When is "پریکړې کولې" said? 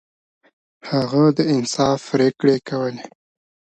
2.09-3.03